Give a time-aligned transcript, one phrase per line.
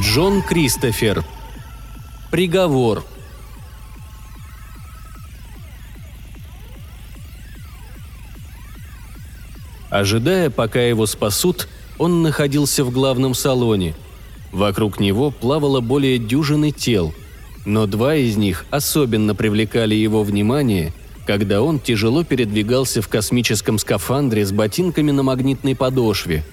[0.00, 1.24] Джон Кристофер.
[2.30, 3.04] Приговор.
[9.90, 11.66] Ожидая, пока его спасут,
[11.98, 13.96] он находился в главном салоне.
[14.52, 17.12] Вокруг него плавало более дюжины тел,
[17.64, 20.92] но два из них особенно привлекали его внимание,
[21.26, 26.44] когда он тяжело передвигался в космическом скафандре с ботинками на магнитной подошве.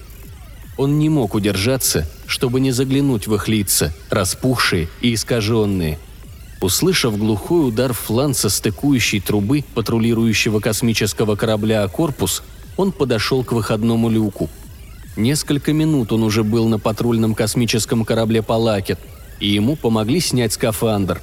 [0.76, 5.98] Он не мог удержаться, чтобы не заглянуть в их лица, распухшие и искаженные.
[6.60, 12.42] Услышав глухой удар фланца стыкующей трубы патрулирующего космического корабля о корпус,
[12.76, 14.50] он подошел к выходному люку.
[15.16, 18.98] Несколько минут он уже был на патрульном космическом корабле «Палакет»,
[19.40, 21.20] и ему помогли снять скафандр.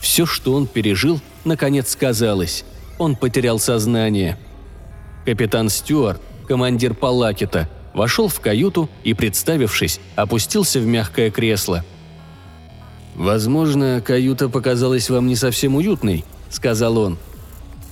[0.00, 2.64] Все, что он пережил, наконец сказалось.
[2.98, 4.36] Он потерял сознание.
[5.24, 11.82] Капитан Стюарт, командир «Палакета», вошел в каюту и, представившись, опустился в мягкое кресло.
[13.14, 17.18] «Возможно, каюта показалась вам не совсем уютной»,— сказал он.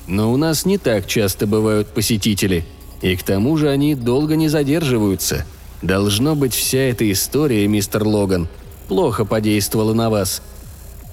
[0.07, 2.67] «Но у нас не так часто бывают посетители.
[3.01, 5.47] И к тому же они долго не задерживаются.
[5.81, 8.49] Должно быть, вся эта история, мистер Логан,
[8.89, 10.43] плохо подействовала на вас».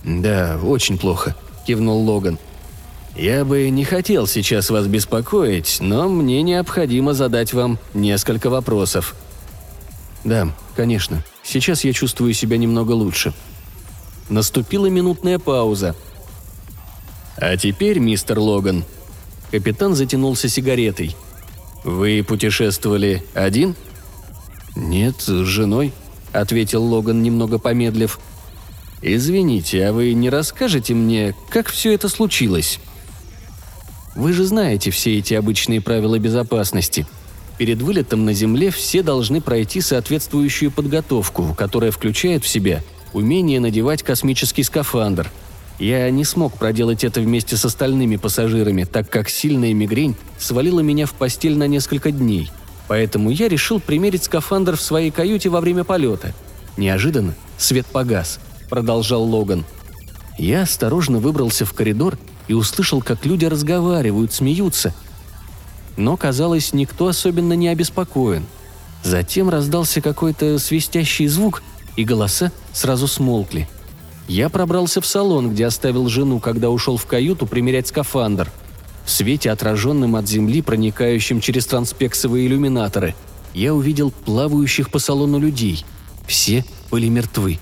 [0.04, 1.34] «Да, очень плохо»,–
[1.66, 2.38] кивнул Логан.
[3.16, 9.16] «Я бы не хотел сейчас вас беспокоить, но мне необходимо задать вам несколько вопросов».
[10.24, 11.24] «Да, конечно.
[11.44, 13.34] Сейчас я чувствую себя немного лучше».
[14.30, 15.96] Наступила минутная пауза.
[17.38, 18.86] «А теперь, мистер Логан...»
[19.52, 21.16] Капитан затянулся сигаретой–
[21.84, 23.76] «Вы путешествовали один?»
[24.76, 25.94] «Нет, с женой»,—
[26.32, 28.20] ответил Логан, немного помедлив.
[29.02, 32.80] «Извините, а вы не расскажете мне, как все это случилось?»
[34.16, 37.06] «Вы же знаете все эти обычные правила безопасности.
[37.58, 42.84] Перед вылетом на Земле все должны пройти соответствующую подготовку, которая включает в себя
[43.14, 45.30] умение надевать космический скафандр—
[45.82, 51.08] я не смог проделать это вместе с остальными пассажирами, так как сильная мигрень свалила меня
[51.08, 52.52] в постель на несколько дней.
[52.88, 56.36] Поэтому я решил примерить скафандр в своей каюте во время полета.
[56.78, 58.40] Неожиданно свет погас,
[58.70, 59.66] продолжал Логан.
[60.38, 62.16] Я осторожно выбрался в коридор
[62.48, 64.94] и услышал, как люди разговаривают, смеются.
[65.98, 68.46] Но, казалось, никто особенно не обеспокоен.
[69.04, 71.64] Затем раздался какой-то свистящий звук,
[71.96, 73.68] и голоса сразу смолкли–
[74.32, 78.50] я пробрался в салон, где оставил жену, когда ушел в каюту примерять скафандр.
[79.04, 83.14] В свете, отраженном от земли, проникающем через транспексовые иллюминаторы,
[83.54, 85.84] я увидел плавающих по салону людей.
[86.28, 87.60] Все были мертвы.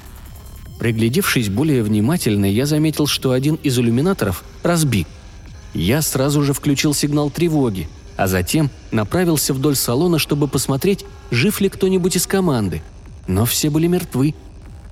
[0.80, 5.08] Приглядевшись более внимательно, я заметил, что один из иллюминаторов разбит.
[5.74, 11.70] Я сразу же включил сигнал тревоги, а затем направился вдоль салона, чтобы посмотреть, жив ли
[11.70, 12.82] кто-нибудь из команды.
[13.28, 14.34] Но все были мертвы.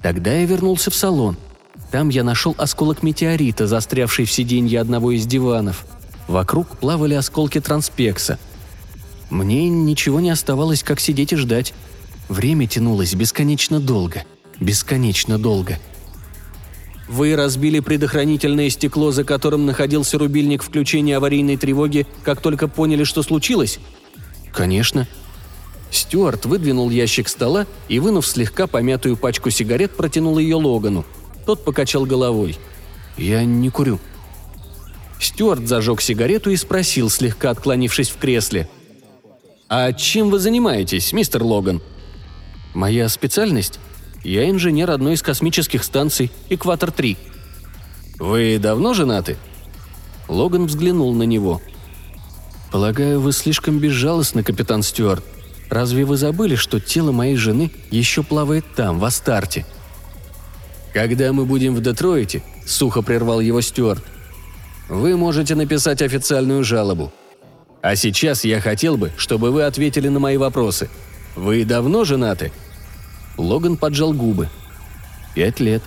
[0.04, 1.38] Тогда я вернулся в салон–
[1.92, 5.86] там я нашел осколок метеорита, застрявший в сиденье одного из диванов.
[6.28, 8.38] Вокруг плавали осколки транспекса.
[9.30, 11.74] Мне ничего не оставалось, как сидеть и ждать.
[12.28, 14.24] Время тянулось бесконечно долго.
[14.60, 15.80] Бесконечно долго.
[17.08, 23.24] Вы разбили предохранительное стекло, за которым находился рубильник включения аварийной тревоги, как только поняли, что
[23.24, 23.80] случилось?
[24.52, 25.08] Конечно.
[25.90, 31.06] Стюарт выдвинул ящик стола и, вынув слегка помятую пачку сигарет, протянул ее Логану–
[31.48, 32.58] тот покачал головой.
[33.16, 34.00] «Я не курю».
[35.18, 38.70] Стюарт зажег сигарету и спросил, слегка отклонившись в кресле.
[39.70, 41.82] «А чем вы занимаетесь, мистер Логан?»
[42.74, 43.80] «Моя специальность?
[44.28, 47.16] Я инженер одной из космических станций, Экватор-3».
[48.20, 49.38] «Вы давно женаты?»
[50.28, 51.62] Логан взглянул на него.
[52.70, 55.24] «Полагаю, вы слишком безжалостны, капитан Стюарт.
[55.70, 59.66] Разве вы забыли, что тело моей жены еще плавает там, в Астарте?»
[60.94, 64.04] «Когда мы будем в Детройте»,— сухо прервал его Стюарт,—
[64.90, 67.14] «вы можете написать официальную жалобу.
[67.82, 70.90] А сейчас я хотел бы, чтобы вы ответили на мои вопросы.
[71.38, 72.52] Вы давно женаты?»
[73.38, 74.50] Логан поджал губы.
[75.36, 75.84] «Пять лет».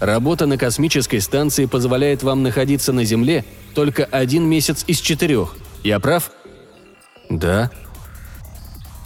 [0.00, 5.56] «Работа на космической станции позволяет вам находиться на Земле только один месяц из четырех.
[5.82, 6.30] Я прав?»
[7.28, 7.70] «Да»,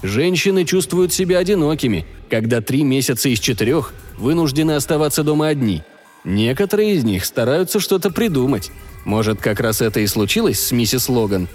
[0.02, 5.84] Женщины чувствуют себя одинокими, когда три месяца из четырех вынуждены оставаться дома одни.
[6.24, 8.72] Некоторые из них стараются что-то придумать.
[9.04, 11.48] Может, как раз это и случилось с миссис Логан?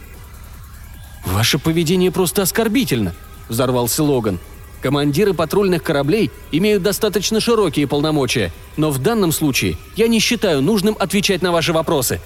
[1.25, 3.13] «Ваше поведение просто оскорбительно»,–
[3.49, 4.39] взорвался Логан.
[4.87, 10.95] «Командиры патрульных кораблей имеют достаточно широкие полномочия, но в данном случае я не считаю нужным
[10.97, 12.21] отвечать на ваши вопросы».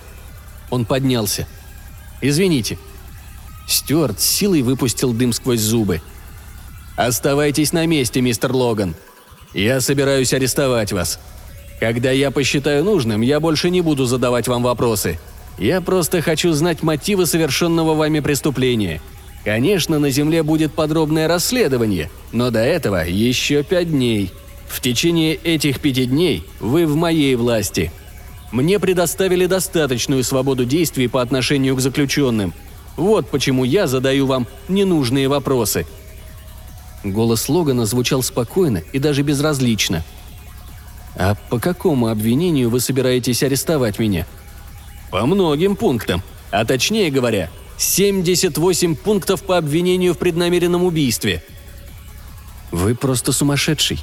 [0.70, 1.48] Он поднялся.
[2.22, 2.78] «Извините».
[3.68, 6.02] Стюарт с силой выпустил дым сквозь зубы–
[6.96, 8.94] Оставайтесь на месте, мистер Логан.
[9.54, 11.20] Я собираюсь арестовать вас.
[11.80, 15.20] Когда я посчитаю нужным, я больше не буду задавать вам вопросы.
[15.58, 19.02] Я просто хочу знать мотивы совершенного вами преступления.
[19.44, 24.32] Конечно, на Земле будет подробное расследование, но до этого еще пять дней.
[24.68, 27.92] В течение этих пяти дней вы в моей власти.
[28.52, 32.54] Мне предоставили достаточную свободу действий по отношению к заключенным.
[32.98, 35.86] Вот почему я задаю вам ненужные вопросы–
[37.04, 40.04] Голос Логана звучал спокойно и даже безразлично.
[41.16, 44.26] «А по какому обвинению вы собираетесь арестовать меня?»
[45.10, 46.22] «По многим пунктам.
[46.52, 47.50] А точнее говоря,
[47.82, 51.44] 78 пунктов по обвинению в преднамеренном убийстве».
[52.72, 54.00] «Вы просто сумасшедший».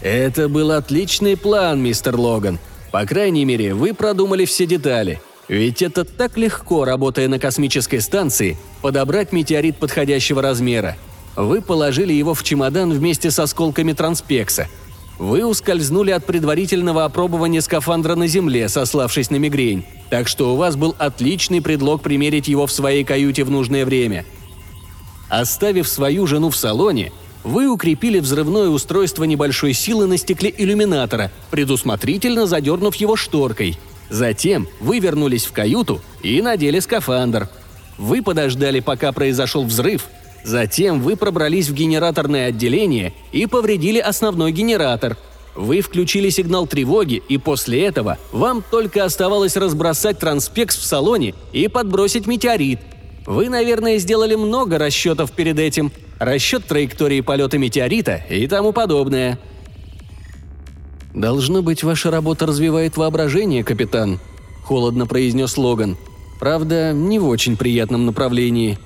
[0.00, 2.58] «Это был отличный план, мистер Логан.
[2.92, 5.20] По крайней мере, вы продумали все детали.
[5.48, 10.96] Ведь это так легко, работая на космической станции, подобрать метеорит подходящего размера–
[11.38, 14.66] вы положили его в чемодан вместе с осколками транспекса.
[15.18, 20.76] Вы ускользнули от предварительного опробования скафандра на Земле, сославшись на мигрень, так что у вас
[20.76, 24.24] был отличный предлог примерить его в своей каюте в нужное время.
[25.28, 27.12] Оставив свою жену в салоне,
[27.42, 33.76] вы укрепили взрывное устройство небольшой силы на стекле иллюминатора, предусмотрительно задернув его шторкой.
[34.10, 37.48] Затем вы вернулись в каюту и надели скафандр.
[37.98, 40.06] Вы подождали, пока произошел взрыв,
[40.48, 45.18] Затем вы пробрались в генераторное отделение и повредили основной генератор.
[45.54, 51.68] Вы включили сигнал тревоги, и после этого вам только оставалось разбросать транспекс в салоне и
[51.68, 52.80] подбросить метеорит.
[53.26, 55.92] Вы, наверное, сделали много расчетов перед этим.
[56.18, 59.38] Расчет траектории полета метеорита и тому подобное.
[61.14, 64.18] «Должно быть, ваша работа развивает воображение, капитан»,–
[64.64, 65.98] холодно произнес Логан.
[66.40, 68.78] «Правда, не в очень приятном направлении.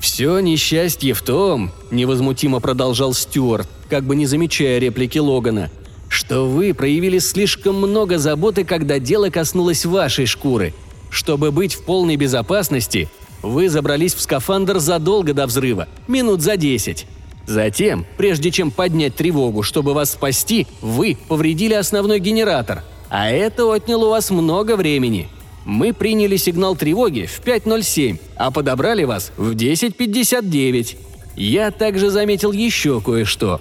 [0.00, 5.70] «Все несчастье в том»,– невозмутимо продолжал Стюарт, как бы не замечая реплики Логана,
[6.08, 10.74] «что вы проявили слишком много заботы, когда дело коснулось вашей шкуры.
[11.10, 13.08] Чтобы быть в полной безопасности,
[13.42, 17.06] вы забрались в скафандр задолго до взрыва, минут за десять.
[17.46, 24.06] Затем, прежде чем поднять тревогу, чтобы вас спасти, вы повредили основной генератор, а это отняло
[24.06, 25.28] у вас много времени.
[25.66, 30.96] Мы приняли сигнал тревоги в 5.07, а подобрали вас в 10.59.
[31.34, 33.60] Я также заметил еще кое-что.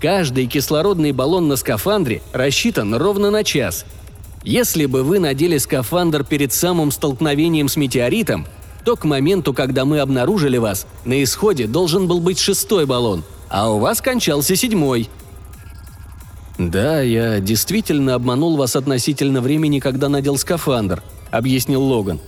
[0.00, 3.84] Каждый кислородный баллон на скафандре рассчитан ровно на час.
[4.42, 8.46] Если бы вы надели скафандр перед самым столкновением с метеоритом,
[8.86, 13.70] то к моменту, когда мы обнаружили вас, на исходе должен был быть шестой баллон, а
[13.70, 15.10] у вас кончался седьмой.
[16.56, 21.02] Да, я действительно обманул вас относительно времени, когда надел скафандр–
[21.32, 22.20] объяснил Логан.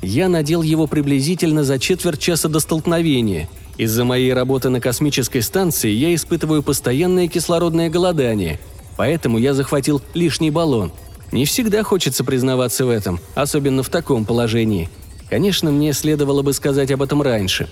[0.00, 3.50] «Я надел его приблизительно за четверть часа до столкновения.
[3.76, 8.58] Из-за моей работы на космической станции я испытываю постоянное кислородное голодание,
[8.96, 10.92] поэтому я захватил лишний баллон.
[11.32, 14.88] Не всегда хочется признаваться в этом, особенно в таком положении.
[15.28, 17.68] Конечно, мне следовало бы сказать об этом раньше».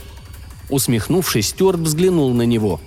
[0.70, 2.80] Усмехнувшись, Стюарт взглянул на него.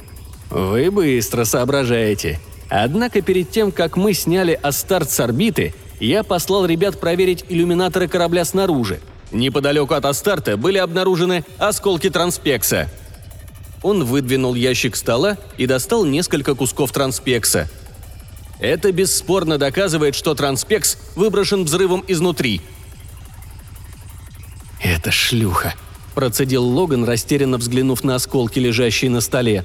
[0.50, 2.40] «Вы быстро соображаете.
[2.70, 8.46] Однако перед тем, как мы сняли Астарт с орбиты, я послал ребят проверить иллюминаторы корабля
[8.46, 9.00] снаружи.
[9.32, 12.90] Неподалеку от Астарта были обнаружены осколки транспекса.
[13.84, 17.70] Он выдвинул ящик стола и достал несколько кусков транспекса.
[18.60, 22.62] Это бесспорно доказывает, что транспекс выброшен взрывом изнутри.
[24.82, 25.76] «Это шлюха»,–
[26.16, 29.64] процедил Логан, растерянно взглянув на осколки, лежащие на столе.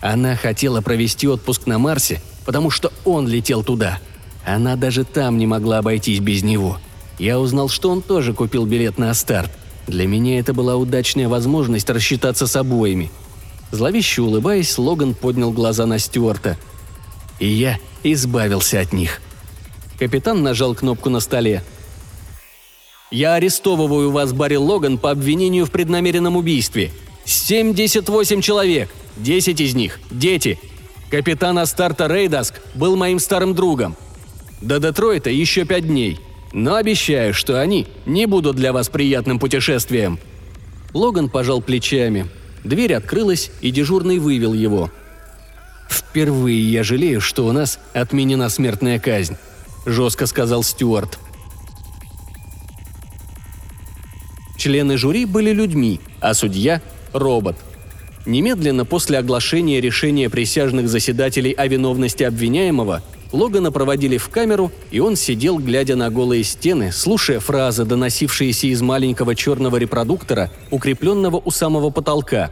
[0.00, 3.98] Она хотела провести отпуск на Марсе, потому что он летел туда–
[4.46, 6.78] она даже там не могла обойтись без него.
[7.18, 9.50] Я узнал, что он тоже купил билет на старт.
[9.88, 13.10] Для меня это была удачная возможность рассчитаться с обоими.
[13.72, 16.56] Зловеще улыбаясь, Логан поднял глаза на Стюарта.
[17.40, 19.20] И я избавился от них.
[19.98, 21.64] Капитан нажал кнопку на столе.
[23.10, 26.92] «Я арестовываю вас, Барри Логан, по обвинению в преднамеренном убийстве.
[27.24, 30.58] 78 человек, 10 из них– дети.
[31.10, 33.96] Капитан Астарта Рейдаск был моим старым другом.
[34.60, 36.18] До Детройта еще пять дней,
[36.52, 40.18] но обещаю, что они не будут для вас приятным путешествием».
[40.94, 42.26] Логан пожал плечами.
[42.64, 44.90] Дверь открылась, и дежурный вывел его.
[45.90, 49.36] «Впервые я жалею, что у нас отменена смертная казнь»,–
[49.86, 51.18] жестко сказал Стюарт.
[54.56, 56.80] Члены жюри были людьми, а судья–
[57.12, 57.56] робот.
[58.24, 65.16] Немедленно после оглашения решения присяжных заседателей о виновности обвиняемого– Логана проводили в камеру, и он
[65.16, 71.90] сидел, глядя на голые стены, слушая фразы, доносившиеся из маленького черного репродуктора, укрепленного у самого
[71.90, 72.50] потолка.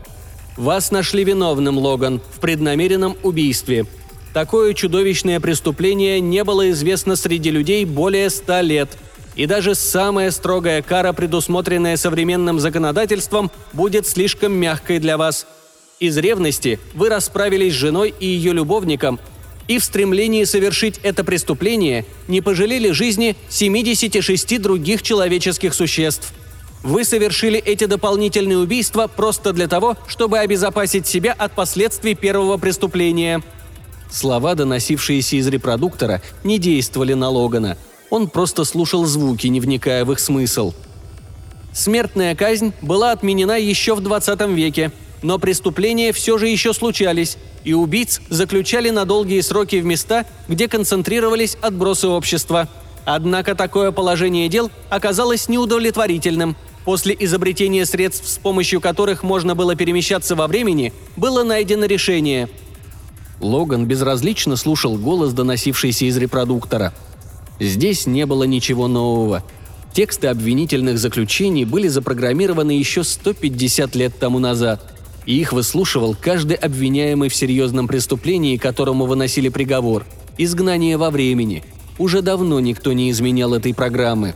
[0.56, 3.86] «Вас нашли виновным, Логан, в преднамеренном убийстве.
[4.32, 8.90] Такое чудовищное преступление не было известно среди людей более ста лет.
[9.36, 15.46] И даже самая строгая кара, предусмотренная современным законодательством, будет слишком мягкой для вас.
[16.00, 19.18] Из ревности вы расправились с женой и ее любовником,
[19.68, 26.32] и в стремлении совершить это преступление не пожалели жизни 76 других человеческих существ.
[26.82, 33.42] Вы совершили эти дополнительные убийства просто для того, чтобы обезопасить себя от последствий первого преступления–
[34.14, 37.76] Слова, доносившиеся из репродуктора, не действовали на Логана.
[38.10, 40.72] Он просто слушал звуки, не вникая в их смысл.
[41.72, 44.92] Смертная казнь была отменена еще в 20 веке,
[45.24, 50.68] но преступления все же еще случались, и убийц заключали на долгие сроки в места, где
[50.68, 52.68] концентрировались отбросы общества.
[53.04, 56.54] Однако такое положение дел оказалось неудовлетворительным.
[56.84, 62.48] После изобретения средств, с помощью которых можно было перемещаться во времени, было найдено решение–
[63.40, 66.94] Логан безразлично слушал голос, доносившийся из репродуктора.
[67.60, 69.44] Здесь не было ничего нового.
[69.92, 74.93] Тексты обвинительных заключений были запрограммированы еще 150 лет тому назад,
[75.26, 80.04] и их выслушивал каждый обвиняемый в серьезном преступлении, которому выносили приговор–
[80.38, 81.64] изгнание во времени.
[81.98, 84.34] Уже давно никто не изменял этой программы.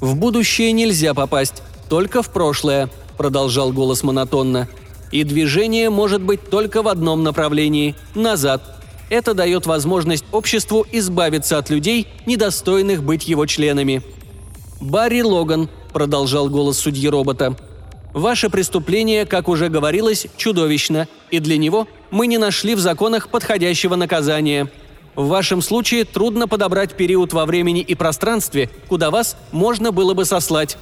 [0.00, 4.68] «В будущее нельзя попасть, только в прошлое»,– продолжал голос монотонно–
[5.12, 8.62] и движение может быть только в одном направлении– назад.
[9.08, 14.02] Это дает возможность обществу избавиться от людей, недостойных быть его членами.
[14.80, 17.56] «Барри Логан»,– продолжал голос судьи робота,–
[18.16, 23.94] «ваше преступление, как уже говорилось, чудовищно, и для него мы не нашли в законах подходящего
[23.94, 24.70] наказания.
[25.14, 30.24] В вашем случае трудно подобрать период во времени и пространстве, куда вас можно было бы
[30.24, 30.78] сослать».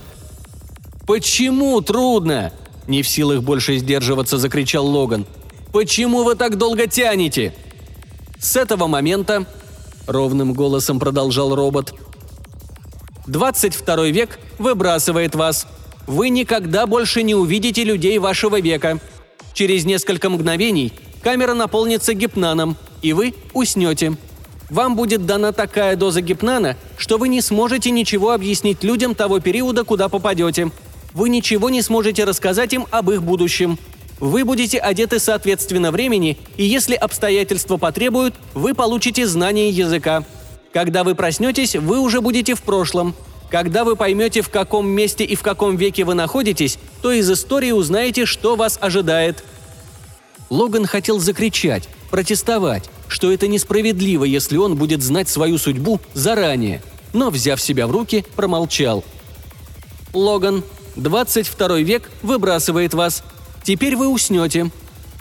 [1.08, 2.52] «Почему трудно?»
[2.86, 5.26] Не в силах больше сдерживаться, закричал Логан.
[5.72, 7.52] «Почему вы так долго тянете?»
[8.38, 9.46] «С этого момента»,—
[10.06, 11.94] ровным голосом продолжал робот,
[13.26, 15.66] «22 век выбрасывает вас.
[16.06, 18.98] Вы никогда больше не увидите людей вашего века.
[19.52, 20.92] Через несколько мгновений
[21.22, 24.16] камера наполнится гипнаном, и вы уснете.
[24.70, 29.84] Вам будет дана такая доза гипнана, что вы не сможете ничего объяснить людям того периода,
[29.84, 30.70] куда попадете–
[31.14, 33.78] вы ничего не сможете рассказать им об их будущем.
[34.18, 40.24] Вы будете одеты соответственно времени, и если обстоятельства потребуют, вы получите знание языка.
[40.72, 43.14] Когда вы проснетесь, вы уже будете в прошлом.
[43.50, 47.70] Когда вы поймете, в каком месте и в каком веке вы находитесь, то из истории
[47.70, 49.44] узнаете, что вас ожидает.
[50.50, 56.82] Логан хотел закричать, протестовать, что это несправедливо, если он будет знать свою судьбу заранее,
[57.12, 59.04] но, взяв себя в руки, промолчал.
[60.12, 60.62] «Логан,
[60.96, 63.22] 22 век выбрасывает вас.
[63.62, 64.70] Теперь вы уснете».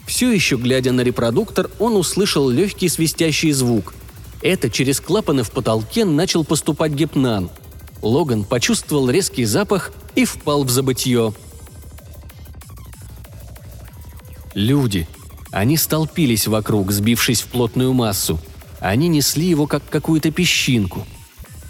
[0.05, 3.93] Все еще глядя на репродуктор, он услышал легкий свистящий звук.
[4.41, 7.49] Это через клапаны в потолке начал поступать гипнан.
[8.03, 11.33] Логан почувствовал резкий запах и впал в забытье.
[14.53, 15.07] Люди.
[15.51, 18.39] Они столпились вокруг, сбившись в плотную массу.
[18.79, 21.05] Они несли его, как какую-то песчинку.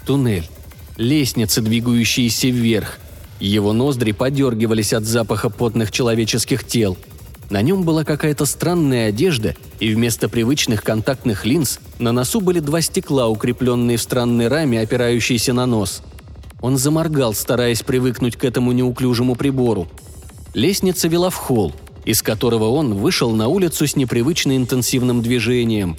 [0.04, 0.48] Туннель.
[0.96, 2.98] Лестницы, двигающиеся вверх.
[3.38, 6.96] Его ноздри подергивались от запаха потных человеческих тел.
[7.50, 12.80] На нем была какая-то странная одежда, и вместо привычных контактных линз на носу были два
[12.80, 16.02] стекла, укрепленные в странной раме, опирающиеся на нос.
[16.64, 19.86] Он заморгал, стараясь привыкнуть к этому неуклюжему прибору.
[20.54, 21.72] Лестница вела в холл,
[22.06, 25.98] из которого он вышел на улицу с непривычно интенсивным движением.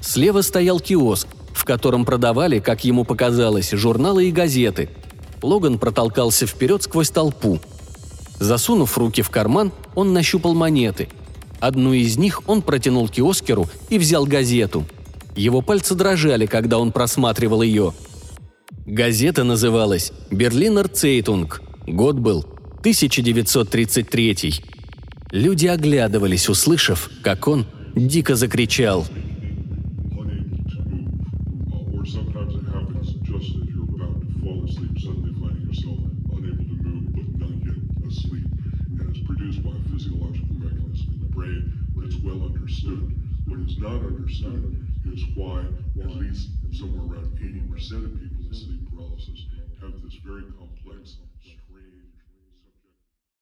[0.00, 4.88] Слева стоял киоск, в котором продавали, как ему показалось, журналы и газеты–
[5.42, 7.60] Логан протолкался вперед сквозь толпу.
[8.38, 11.08] Засунув руки в карман, он нащупал монеты.
[11.60, 14.84] Одну из них он протянул киоскеру и взял газету.
[15.34, 17.92] Его пальцы дрожали, когда он просматривал ее.
[18.86, 21.62] Газета называлась «Берлинер Цейтунг».
[21.86, 22.40] Год был
[22.80, 24.62] 1933.
[25.30, 29.06] Люди оглядывались, услышав, как он дико закричал–